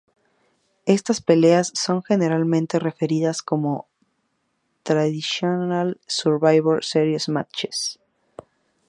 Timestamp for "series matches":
6.83-7.99